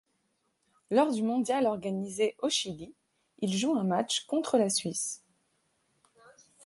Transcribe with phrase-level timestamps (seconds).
[0.89, 2.91] Lors du mondial organisé au Chili,
[3.37, 5.23] il joue un match contre la Suisse.